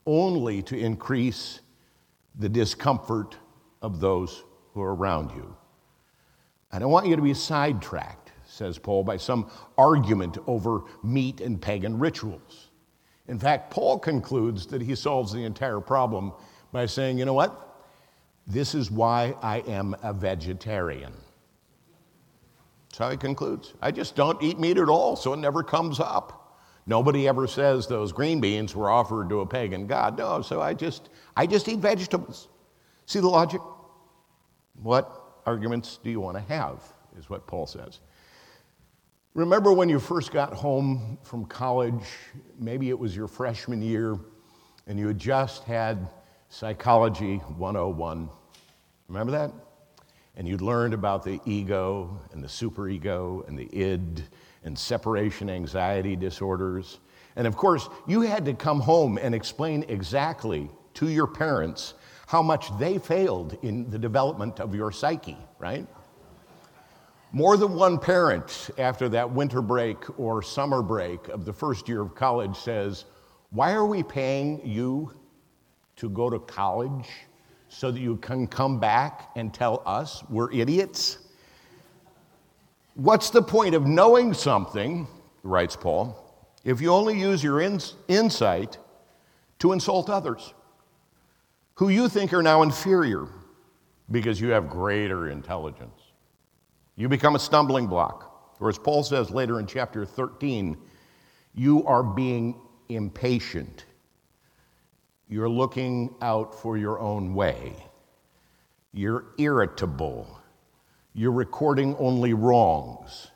only 0.06 0.62
to 0.62 0.78
increase 0.78 1.60
the 2.38 2.48
discomfort 2.48 3.36
of 3.82 3.98
those 3.98 4.44
who 4.72 4.80
are 4.80 4.94
around 4.94 5.32
you? 5.32 5.56
I 6.70 6.78
don't 6.78 6.92
want 6.92 7.08
you 7.08 7.16
to 7.16 7.22
be 7.22 7.34
sidetracked, 7.34 8.30
says 8.46 8.78
Paul, 8.78 9.02
by 9.02 9.16
some 9.16 9.50
argument 9.76 10.38
over 10.46 10.82
meat 11.02 11.40
and 11.40 11.60
pagan 11.60 11.98
rituals. 11.98 12.68
In 13.26 13.38
fact, 13.38 13.72
Paul 13.72 13.98
concludes 13.98 14.68
that 14.68 14.80
he 14.80 14.94
solves 14.94 15.32
the 15.32 15.42
entire 15.42 15.80
problem 15.80 16.32
by 16.70 16.86
saying, 16.86 17.18
you 17.18 17.24
know 17.24 17.34
what? 17.34 17.84
This 18.46 18.72
is 18.72 18.88
why 18.88 19.34
I 19.42 19.58
am 19.66 19.96
a 20.04 20.12
vegetarian. 20.12 21.12
That's 22.96 23.04
how 23.04 23.10
he 23.10 23.18
concludes. 23.18 23.74
I 23.82 23.90
just 23.90 24.16
don't 24.16 24.42
eat 24.42 24.58
meat 24.58 24.78
at 24.78 24.88
all, 24.88 25.16
so 25.16 25.34
it 25.34 25.36
never 25.36 25.62
comes 25.62 26.00
up. 26.00 26.58
Nobody 26.86 27.28
ever 27.28 27.46
says 27.46 27.86
those 27.86 28.10
green 28.10 28.40
beans 28.40 28.74
were 28.74 28.88
offered 28.88 29.28
to 29.28 29.40
a 29.40 29.46
pagan 29.46 29.86
god. 29.86 30.16
No, 30.16 30.40
so 30.40 30.62
I 30.62 30.72
just 30.72 31.10
I 31.36 31.46
just 31.46 31.68
eat 31.68 31.80
vegetables. 31.80 32.48
See 33.04 33.20
the 33.20 33.28
logic? 33.28 33.60
What 34.82 35.42
arguments 35.44 35.98
do 36.02 36.08
you 36.08 36.20
want 36.20 36.38
to 36.38 36.42
have? 36.44 36.82
Is 37.18 37.28
what 37.28 37.46
Paul 37.46 37.66
says. 37.66 38.00
Remember 39.34 39.74
when 39.74 39.90
you 39.90 40.00
first 40.00 40.32
got 40.32 40.54
home 40.54 41.18
from 41.22 41.44
college, 41.44 42.08
maybe 42.58 42.88
it 42.88 42.98
was 42.98 43.14
your 43.14 43.28
freshman 43.28 43.82
year, 43.82 44.18
and 44.86 44.98
you 44.98 45.08
had 45.08 45.18
just 45.18 45.64
had 45.64 46.08
Psychology 46.48 47.36
101. 47.58 48.30
Remember 49.08 49.32
that? 49.32 49.52
And 50.36 50.46
you'd 50.46 50.60
learned 50.60 50.94
about 50.94 51.24
the 51.24 51.40
ego 51.46 52.20
and 52.32 52.42
the 52.42 52.48
superego 52.48 53.46
and 53.48 53.58
the 53.58 53.68
id 53.74 54.22
and 54.64 54.78
separation 54.78 55.48
anxiety 55.48 56.16
disorders. 56.16 56.98
And 57.36 57.46
of 57.46 57.56
course, 57.56 57.88
you 58.06 58.22
had 58.22 58.44
to 58.46 58.54
come 58.54 58.80
home 58.80 59.18
and 59.20 59.34
explain 59.34 59.84
exactly 59.88 60.70
to 60.94 61.08
your 61.08 61.26
parents 61.26 61.94
how 62.26 62.42
much 62.42 62.76
they 62.78 62.98
failed 62.98 63.56
in 63.62 63.88
the 63.90 63.98
development 63.98 64.60
of 64.60 64.74
your 64.74 64.90
psyche, 64.90 65.36
right? 65.58 65.86
More 67.32 67.56
than 67.56 67.74
one 67.74 67.98
parent 67.98 68.70
after 68.78 69.08
that 69.10 69.30
winter 69.30 69.62
break 69.62 70.18
or 70.18 70.42
summer 70.42 70.82
break 70.82 71.28
of 71.28 71.44
the 71.44 71.52
first 71.52 71.88
year 71.88 72.00
of 72.00 72.14
college 72.14 72.56
says, 72.56 73.04
Why 73.50 73.72
are 73.72 73.86
we 73.86 74.02
paying 74.02 74.60
you 74.66 75.12
to 75.96 76.08
go 76.08 76.30
to 76.30 76.38
college 76.40 77.08
so 77.76 77.90
that 77.90 78.00
you 78.00 78.16
can 78.16 78.46
come 78.46 78.80
back 78.80 79.30
and 79.36 79.52
tell 79.52 79.82
us 79.84 80.24
we're 80.30 80.50
idiots? 80.50 81.18
What's 82.94 83.28
the 83.28 83.42
point 83.42 83.74
of 83.74 83.86
knowing 83.86 84.32
something, 84.32 85.06
writes 85.42 85.76
Paul, 85.76 86.34
if 86.64 86.80
you 86.80 86.90
only 86.90 87.20
use 87.20 87.44
your 87.44 87.60
insight 87.60 88.78
to 89.58 89.72
insult 89.72 90.08
others 90.08 90.54
who 91.74 91.90
you 91.90 92.08
think 92.08 92.32
are 92.32 92.42
now 92.42 92.62
inferior 92.62 93.28
because 94.10 94.40
you 94.40 94.48
have 94.48 94.70
greater 94.70 95.28
intelligence? 95.28 96.00
You 96.96 97.10
become 97.10 97.36
a 97.36 97.38
stumbling 97.38 97.88
block. 97.88 98.54
Or 98.58 98.70
as 98.70 98.78
Paul 98.78 99.02
says 99.02 99.30
later 99.30 99.60
in 99.60 99.66
chapter 99.66 100.06
13, 100.06 100.78
you 101.54 101.84
are 101.84 102.02
being 102.02 102.58
impatient 102.88 103.84
you're 105.28 105.48
looking 105.48 106.14
out 106.22 106.54
for 106.60 106.76
your 106.76 107.00
own 107.00 107.34
way. 107.34 107.74
You're 108.92 109.26
irritable. 109.38 110.40
You're 111.14 111.32
recording 111.32 111.96
only 111.96 112.32
wrongs. 112.32 113.30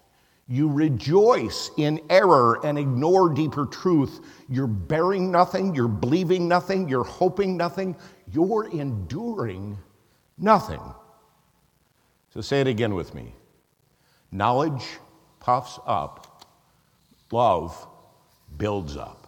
You 0.47 0.68
rejoice 0.68 1.70
in 1.76 2.00
error 2.11 2.59
and 2.64 2.78
ignore 2.78 3.32
deeper 3.32 3.66
truth. 3.66 4.20
You're 4.49 4.66
bearing 4.66 5.30
nothing. 5.30 5.75
You're 5.75 5.88
believing 5.88 6.49
nothing. 6.49 6.88
You're 6.88 7.04
hoping 7.04 7.56
nothing. 7.56 7.97
You're 8.32 8.68
enduring 8.68 9.78
nothing. 10.38 10.82
So 12.35 12.40
say 12.40 12.61
it 12.61 12.66
again 12.66 12.94
with 12.94 13.14
me 13.14 13.35
knowledge 14.32 14.85
puffs 15.40 15.78
up, 15.87 16.47
love 17.32 17.87
builds 18.56 18.97
up. 18.97 19.19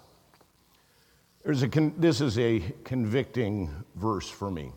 There's 1.44 1.62
a 1.62 1.68
con- 1.68 1.94
this 1.98 2.20
is 2.20 2.38
a 2.38 2.62
convicting 2.84 3.68
verse 3.96 4.28
for 4.28 4.50
me. 4.50 4.72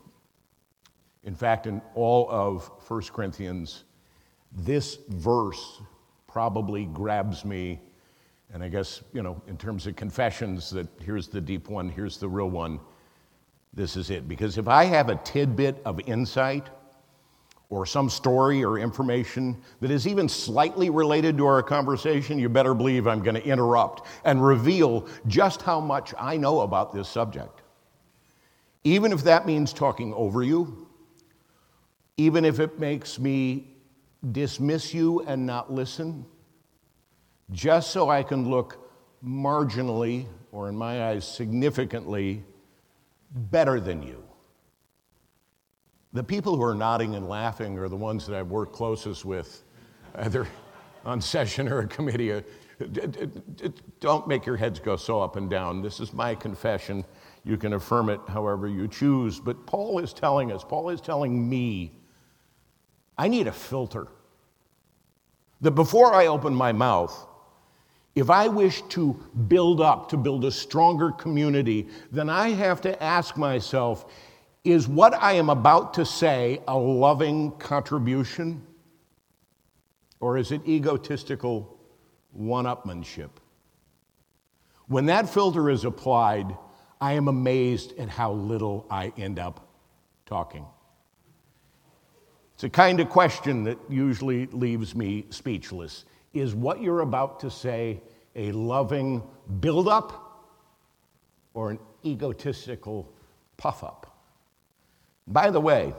In 1.24 1.36
fact, 1.36 1.68
in 1.68 1.80
all 1.94 2.28
of 2.30 2.70
1 2.88 3.02
Corinthians, 3.14 3.84
this 4.52 4.98
verse 5.10 5.82
probably 6.28 6.86
grabs 6.86 7.46
me. 7.46 7.80
And 8.52 8.64
I 8.64 8.70
guess, 8.70 9.04
you 9.14 9.22
know, 9.22 9.42
in 9.48 9.58
terms 9.58 9.86
of 9.86 9.96
confessions, 9.96 10.72
that 10.72 10.88
here's 11.02 11.28
the 11.28 11.42
deep 11.42 11.70
one, 11.70 11.90
here's 11.90 12.18
the 12.18 12.28
real 12.28 12.50
one, 12.50 12.80
this 13.74 13.96
is 13.96 14.10
it. 14.10 14.28
Because 14.28 14.58
if 14.58 14.68
I 14.68 14.86
have 14.86 15.10
a 15.10 15.16
tidbit 15.18 15.82
of 15.86 16.00
insight, 16.08 16.70
or 17.70 17.86
some 17.86 18.10
story 18.10 18.64
or 18.64 18.78
information 18.78 19.60
that 19.82 19.92
is 19.92 20.08
even 20.08 20.30
slightly 20.30 20.90
related 20.90 21.38
to 21.38 21.46
our 21.46 21.64
conversation, 21.64 22.38
you 22.38 22.48
better 22.48 22.74
believe 22.74 23.08
I'm 23.08 23.24
going 23.24 23.36
to 23.36 23.46
interrupt 23.46 24.08
and 24.24 24.46
reveal 24.46 25.08
just 25.28 25.62
how 25.62 25.80
much 25.80 26.14
I 26.20 26.38
know 26.38 26.62
about 26.62 26.94
this 26.94 27.10
subject. 27.10 27.62
Even 28.84 29.12
if 29.12 29.24
that 29.24 29.48
means 29.48 29.74
talking 29.74 30.14
over 30.14 30.44
you, 30.44 30.88
even 32.18 32.46
if 32.46 32.60
it 32.60 32.80
makes 32.80 33.20
me 33.20 33.76
dismiss 34.32 34.94
you 34.94 35.22
and 35.22 35.46
not 35.46 35.72
listen, 35.72 36.26
just 37.52 37.92
so 37.92 38.10
I 38.10 38.24
can 38.24 38.50
look 38.50 38.90
marginally, 39.24 40.26
or 40.52 40.70
in 40.70 40.76
my 40.76 41.10
eyes, 41.10 41.28
significantly 41.28 42.44
better 43.32 43.80
than 43.80 44.02
you. 44.02 44.25
The 46.16 46.24
people 46.24 46.56
who 46.56 46.64
are 46.64 46.74
nodding 46.74 47.16
and 47.16 47.28
laughing 47.28 47.78
are 47.78 47.90
the 47.90 47.98
ones 47.98 48.26
that 48.26 48.38
I've 48.38 48.50
worked 48.50 48.72
closest 48.72 49.26
with, 49.26 49.64
either 50.16 50.48
on 51.04 51.20
session 51.20 51.68
or 51.68 51.80
a 51.80 51.88
committee. 51.88 52.32
Uh, 52.32 52.42
don't 54.00 54.26
make 54.26 54.46
your 54.46 54.56
heads 54.56 54.80
go 54.80 54.96
so 54.96 55.22
up 55.22 55.36
and 55.36 55.50
down. 55.50 55.82
This 55.82 56.00
is 56.00 56.14
my 56.14 56.34
confession. 56.34 57.04
You 57.44 57.58
can 57.58 57.74
affirm 57.74 58.08
it 58.08 58.22
however 58.30 58.70
you 58.70 58.88
choose. 58.88 59.42
But 59.42 59.66
Paul 59.66 60.00
is 60.00 60.14
telling 60.14 60.54
us, 60.54 60.64
Paul 60.64 60.90
is 60.90 61.02
telling 61.02 61.50
me, 61.50 61.92
I 63.18 63.28
need 63.28 63.48
a 63.48 63.52
filter. 63.52 64.08
That 65.60 65.72
before 65.72 66.14
I 66.14 66.28
open 66.28 66.56
my 66.56 66.72
mouth, 66.72 67.28
if 68.16 68.30
I 68.30 68.48
wish 68.48 68.82
to 68.84 69.22
build 69.50 69.82
up, 69.82 70.08
to 70.12 70.18
build 70.18 70.46
a 70.46 70.52
stronger 70.52 71.12
community, 71.12 71.90
then 72.10 72.30
I 72.30 72.52
have 72.52 72.80
to 72.82 73.04
ask 73.04 73.36
myself 73.36 74.06
is 74.66 74.88
what 74.88 75.14
I 75.14 75.34
am 75.34 75.50
about 75.50 75.94
to 75.94 76.06
say 76.06 76.60
a 76.68 76.76
loving 76.76 77.52
contribution? 77.52 78.66
Or 80.20 80.38
is 80.38 80.52
it 80.52 80.68
egotistical 80.68 81.80
one 82.32 82.66
upmanship? 82.66 83.30
When 84.88 85.06
that 85.06 85.30
filter 85.30 85.70
is 85.70 85.86
applied, 85.86 86.58
I 87.00 87.14
am 87.14 87.28
amazed 87.28 87.98
at 88.00 88.10
how 88.10 88.34
little 88.34 88.88
I 88.90 89.14
end 89.18 89.38
up 89.38 89.68
talking. 90.26 90.66
It's 92.56 92.64
a 92.64 92.70
kind 92.70 93.00
of 93.00 93.10
question 93.10 93.66
that 93.66 93.78
usually 93.88 94.48
leaves 94.48 94.96
me 94.96 95.26
speechless. 95.30 96.06
Is 96.34 96.56
what 96.56 96.82
you're 96.82 97.02
about 97.02 97.40
to 97.42 97.52
say 97.52 98.02
a 98.36 98.52
loving 98.52 99.22
build-up 99.60 100.50
or 101.54 101.70
an 101.70 101.80
egotistical 102.04 103.14
puff 103.58 103.84
up? 103.84 104.15
By 105.28 105.50
the 105.50 105.60
way, 105.60 105.94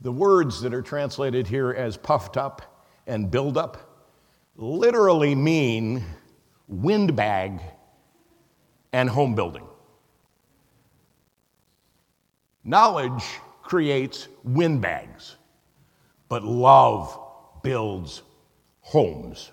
the 0.00 0.12
words 0.12 0.60
that 0.62 0.74
are 0.74 0.82
translated 0.82 1.46
here 1.46 1.70
as 1.70 1.96
puffed 1.96 2.36
up 2.36 2.84
and 3.06 3.30
build 3.30 3.56
up 3.56 3.92
literally 4.56 5.34
mean 5.34 6.04
windbag 6.68 7.60
and 8.92 9.08
home 9.08 9.34
building. 9.34 9.66
Knowledge 12.64 13.24
creates 13.62 14.28
windbags, 14.44 15.36
but 16.28 16.44
love 16.44 17.18
builds 17.62 18.22
homes. 18.80 19.50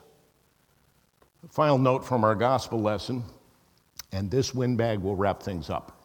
A 1.44 1.48
Final 1.48 1.78
note 1.78 2.06
from 2.06 2.24
our 2.24 2.36
gospel 2.36 2.82
lesson, 2.82 3.24
and 4.12 4.30
this 4.30 4.54
windbag 4.54 5.00
will 5.00 5.16
wrap 5.16 5.42
things 5.42 5.70
up. 5.70 5.99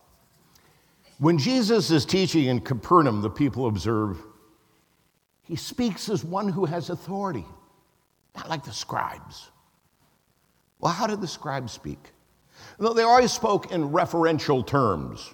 When 1.18 1.38
Jesus 1.38 1.90
is 1.90 2.04
teaching 2.04 2.46
in 2.46 2.60
Capernaum, 2.60 3.22
the 3.22 3.30
people 3.30 3.66
observe, 3.66 4.20
he 5.42 5.56
speaks 5.56 6.08
as 6.08 6.24
one 6.24 6.48
who 6.48 6.64
has 6.64 6.90
authority, 6.90 7.44
not 8.34 8.48
like 8.48 8.64
the 8.64 8.72
scribes. 8.72 9.50
Well, 10.80 10.92
how 10.92 11.06
did 11.06 11.20
the 11.20 11.28
scribes 11.28 11.72
speak? 11.72 12.12
Well, 12.78 12.94
they 12.94 13.02
always 13.02 13.32
spoke 13.32 13.70
in 13.72 13.90
referential 13.90 14.66
terms. 14.66 15.32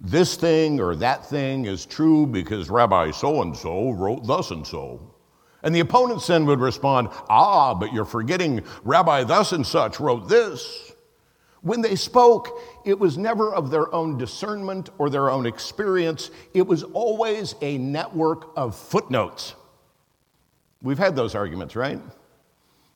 This 0.00 0.36
thing 0.36 0.80
or 0.80 0.94
that 0.96 1.26
thing 1.26 1.64
is 1.64 1.84
true 1.84 2.26
because 2.26 2.70
Rabbi 2.70 3.10
so 3.10 3.42
and 3.42 3.56
so 3.56 3.90
wrote 3.90 4.26
thus 4.26 4.50
and 4.52 4.66
so. 4.66 5.14
And 5.62 5.74
the 5.74 5.80
opponents 5.80 6.28
then 6.28 6.46
would 6.46 6.60
respond, 6.60 7.08
Ah, 7.28 7.74
but 7.74 7.92
you're 7.92 8.04
forgetting 8.04 8.62
Rabbi 8.84 9.24
thus 9.24 9.52
and 9.52 9.66
such 9.66 9.98
wrote 9.98 10.28
this. 10.28 10.87
When 11.68 11.82
they 11.82 11.96
spoke, 11.96 12.62
it 12.86 12.98
was 12.98 13.18
never 13.18 13.52
of 13.52 13.70
their 13.70 13.94
own 13.94 14.16
discernment 14.16 14.88
or 14.96 15.10
their 15.10 15.28
own 15.28 15.44
experience, 15.44 16.30
it 16.54 16.66
was 16.66 16.82
always 16.82 17.56
a 17.60 17.76
network 17.76 18.56
of 18.56 18.74
footnotes. 18.74 19.54
We've 20.80 20.96
had 20.96 21.14
those 21.14 21.34
arguments, 21.34 21.76
right? 21.76 22.00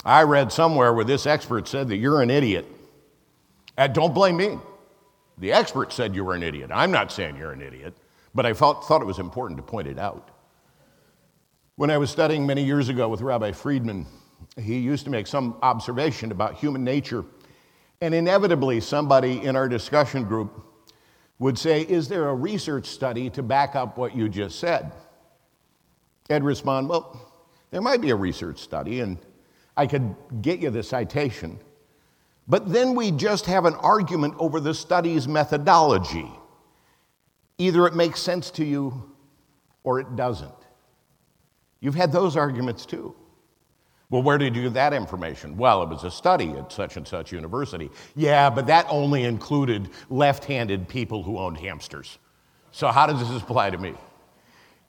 I 0.06 0.22
read 0.22 0.50
somewhere 0.50 0.94
where 0.94 1.04
this 1.04 1.26
expert 1.26 1.68
said 1.68 1.88
that 1.88 1.98
you're 1.98 2.22
an 2.22 2.30
idiot. 2.30 2.64
And 3.76 3.92
don't 3.92 4.14
blame 4.14 4.38
me. 4.38 4.58
The 5.36 5.52
expert 5.52 5.92
said 5.92 6.14
you 6.14 6.24
were 6.24 6.34
an 6.34 6.42
idiot. 6.42 6.70
I'm 6.72 6.90
not 6.90 7.12
saying 7.12 7.36
you're 7.36 7.52
an 7.52 7.60
idiot, 7.60 7.92
but 8.34 8.46
I 8.46 8.54
felt, 8.54 8.86
thought 8.86 9.02
it 9.02 9.06
was 9.06 9.18
important 9.18 9.58
to 9.58 9.62
point 9.62 9.86
it 9.86 9.98
out. 9.98 10.30
When 11.76 11.90
I 11.90 11.98
was 11.98 12.08
studying 12.08 12.46
many 12.46 12.64
years 12.64 12.88
ago 12.88 13.06
with 13.10 13.20
Rabbi 13.20 13.52
Friedman, 13.52 14.06
he 14.58 14.78
used 14.78 15.04
to 15.04 15.10
make 15.10 15.26
some 15.26 15.58
observation 15.60 16.32
about 16.32 16.54
human 16.54 16.82
nature 16.82 17.22
and 18.02 18.16
inevitably, 18.16 18.80
somebody 18.80 19.44
in 19.44 19.54
our 19.54 19.68
discussion 19.68 20.24
group 20.24 20.60
would 21.38 21.56
say, 21.56 21.82
Is 21.82 22.08
there 22.08 22.28
a 22.28 22.34
research 22.34 22.86
study 22.86 23.30
to 23.30 23.44
back 23.44 23.76
up 23.76 23.96
what 23.96 24.16
you 24.16 24.28
just 24.28 24.58
said? 24.58 24.90
I'd 26.28 26.42
respond, 26.42 26.88
Well, 26.88 27.32
there 27.70 27.80
might 27.80 28.00
be 28.00 28.10
a 28.10 28.16
research 28.16 28.58
study, 28.58 28.98
and 28.98 29.18
I 29.76 29.86
could 29.86 30.16
get 30.42 30.58
you 30.58 30.70
the 30.70 30.82
citation. 30.82 31.60
But 32.48 32.72
then 32.72 32.96
we 32.96 33.12
just 33.12 33.46
have 33.46 33.66
an 33.66 33.74
argument 33.76 34.34
over 34.36 34.58
the 34.58 34.74
study's 34.74 35.28
methodology. 35.28 36.28
Either 37.58 37.86
it 37.86 37.94
makes 37.94 38.20
sense 38.20 38.50
to 38.50 38.64
you 38.64 39.12
or 39.84 40.00
it 40.00 40.16
doesn't. 40.16 40.50
You've 41.78 41.94
had 41.94 42.10
those 42.10 42.36
arguments 42.36 42.84
too. 42.84 43.14
Well, 44.12 44.22
where 44.22 44.36
did 44.36 44.54
you 44.54 44.64
get 44.64 44.74
that 44.74 44.92
information? 44.92 45.56
Well, 45.56 45.82
it 45.82 45.88
was 45.88 46.04
a 46.04 46.10
study 46.10 46.50
at 46.50 46.70
such 46.70 46.98
and 46.98 47.08
such 47.08 47.32
university. 47.32 47.90
Yeah, 48.14 48.50
but 48.50 48.66
that 48.66 48.84
only 48.90 49.24
included 49.24 49.88
left 50.10 50.44
handed 50.44 50.86
people 50.86 51.22
who 51.22 51.38
owned 51.38 51.56
hamsters. 51.56 52.18
So, 52.72 52.88
how 52.88 53.06
does 53.06 53.26
this 53.26 53.42
apply 53.42 53.70
to 53.70 53.78
me? 53.78 53.94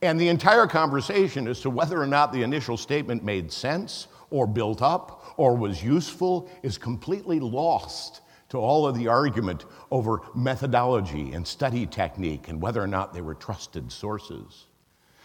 And 0.01 0.19
the 0.19 0.27
entire 0.27 0.67
conversation 0.67 1.47
as 1.47 1.62
to 1.62 1.69
whether 1.69 2.01
or 2.01 2.05
not 2.05 2.33
the 2.33 2.43
initial 2.43 2.75
statement 2.75 3.23
made 3.23 3.49
sense 3.49 4.07
or 4.29 4.45
built 4.45 4.81
up 4.81 5.33
or 5.38 5.55
was 5.55 5.81
useful 5.81 6.51
is 6.62 6.77
completely 6.77 7.39
lost 7.39 8.19
to 8.49 8.57
all 8.57 8.86
of 8.86 8.97
the 8.97 9.07
argument 9.07 9.63
over 9.89 10.19
methodology 10.36 11.31
and 11.31 11.47
study 11.47 11.86
technique 11.86 12.49
and 12.49 12.62
whether 12.62 12.81
or 12.81 12.88
not 12.88 13.13
they 13.13 13.21
were 13.21 13.36
trusted 13.36 13.89
sources. 13.89 14.65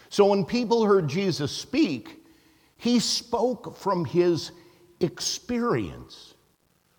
So 0.07 0.27
when 0.27 0.45
people 0.45 0.85
heard 0.85 1.09
Jesus 1.09 1.51
speak, 1.51 2.18
he 2.79 2.99
spoke 2.99 3.75
from 3.75 4.05
his 4.05 4.51
experience, 5.01 6.33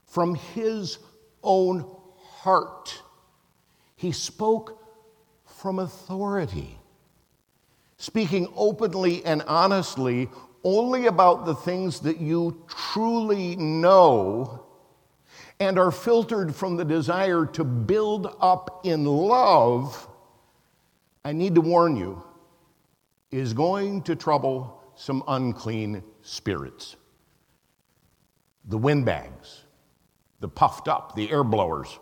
from 0.04 0.34
his 0.34 0.98
own 1.42 1.90
heart. 2.18 3.02
He 3.96 4.12
spoke 4.12 4.78
from 5.46 5.78
authority, 5.78 6.78
speaking 7.96 8.52
openly 8.56 9.24
and 9.24 9.40
honestly 9.46 10.28
only 10.64 11.06
about 11.06 11.46
the 11.46 11.54
things 11.54 12.00
that 12.00 12.20
you 12.20 12.62
truly 12.68 13.56
know 13.56 14.66
and 15.60 15.78
are 15.78 15.90
filtered 15.90 16.54
from 16.54 16.76
the 16.76 16.84
desire 16.84 17.46
to 17.46 17.64
build 17.64 18.36
up 18.38 18.82
in 18.84 19.06
love, 19.06 20.06
I 21.24 21.32
need 21.32 21.54
to 21.54 21.62
warn 21.62 21.96
you, 21.96 22.22
is 23.30 23.54
going 23.54 24.02
to 24.02 24.14
trouble 24.14 24.76
some 25.00 25.24
unclean 25.28 26.02
spirits. 26.20 26.96
The 28.66 28.76
windbags, 28.76 29.64
the 30.40 30.48
puffed 30.48 30.88
up, 30.88 31.14
the 31.14 31.30
air 31.30 31.42
blowers. 31.42 31.98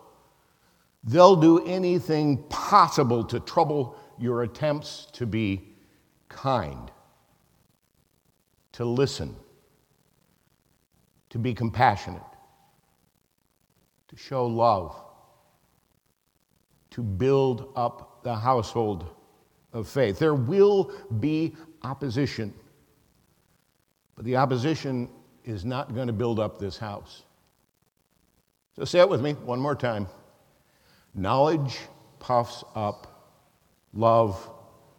They'll 1.04 1.36
do 1.36 1.64
anything 1.64 2.42
possible 2.48 3.22
to 3.26 3.38
trouble 3.38 3.96
your 4.18 4.42
attempts 4.42 5.06
to 5.12 5.26
be 5.26 5.76
kind, 6.28 6.90
to 8.72 8.84
listen, 8.84 9.36
to 11.30 11.38
be 11.38 11.54
compassionate, 11.54 12.20
to 14.08 14.16
show 14.16 14.44
love, 14.44 15.00
to 16.90 17.04
build 17.04 17.70
up 17.76 18.24
the 18.24 18.34
household 18.34 19.14
of 19.72 19.86
faith. 19.86 20.18
There 20.18 20.34
will 20.34 20.90
be 21.20 21.54
opposition. 21.84 22.52
But 24.18 24.24
the 24.24 24.34
opposition 24.34 25.08
is 25.44 25.64
not 25.64 25.94
going 25.94 26.08
to 26.08 26.12
build 26.12 26.40
up 26.40 26.58
this 26.58 26.76
house. 26.76 27.22
So 28.74 28.84
say 28.84 28.98
it 28.98 29.08
with 29.08 29.22
me 29.22 29.34
one 29.34 29.60
more 29.60 29.76
time. 29.76 30.08
Knowledge 31.14 31.78
puffs 32.18 32.64
up, 32.74 33.30
love 33.94 34.50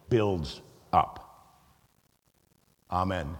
builds 0.08 0.62
up. 0.94 1.52
Amen. 2.90 3.36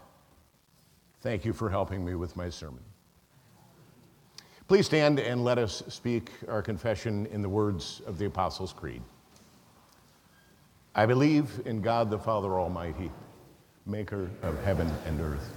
Thank 1.23 1.47
you 1.47 1.55
for 1.55 1.71
helping 1.71 2.05
me 2.05 2.14
with 2.14 2.37
my 2.37 2.51
sermon. 2.51 2.85
Please 4.69 4.85
stand 4.85 5.19
and 5.19 5.43
let 5.45 5.57
us 5.57 5.83
speak 5.88 6.31
our 6.47 6.61
confession 6.61 7.25
in 7.33 7.40
the 7.40 7.49
words 7.49 8.03
of 8.07 8.19
the 8.19 8.27
Apostles' 8.27 8.75
Creed. 8.75 9.01
I 10.95 11.07
believe 11.07 11.62
in 11.64 11.81
God 11.81 12.11
the 12.11 12.19
Father 12.19 12.61
Almighty, 12.61 13.11
maker 13.87 14.29
of 14.43 14.62
heaven 14.62 14.90
and 15.07 15.19
earth 15.23 15.57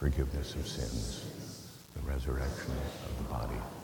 forgiveness 0.00 0.54
of 0.54 0.66
sins, 0.66 1.26
the 1.94 2.00
resurrection 2.10 2.72
of 3.04 3.18
the 3.18 3.24
body 3.24 3.79